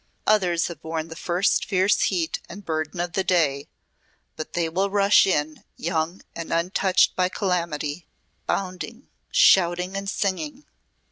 Others 0.25 0.65
have 0.65 0.81
borne 0.81 1.09
the 1.09 1.15
first 1.15 1.63
fierce 1.65 2.01
heat 2.01 2.39
and 2.49 2.65
burden 2.65 2.99
of 2.99 3.13
the 3.13 3.23
day, 3.23 3.67
but 4.35 4.53
they 4.53 4.67
will 4.67 4.89
rush 4.89 5.27
in 5.27 5.63
young 5.77 6.23
and 6.35 6.51
untouched 6.51 7.15
by 7.15 7.29
calamity 7.29 8.07
bounding, 8.47 9.09
shouting 9.31 9.95
and 9.95 10.09
singing. 10.09 10.65